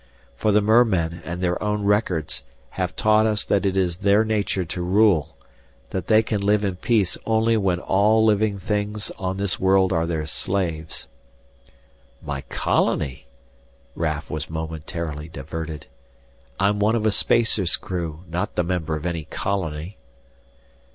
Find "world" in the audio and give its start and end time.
9.59-9.93